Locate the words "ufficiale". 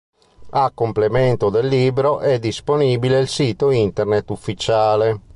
4.31-5.19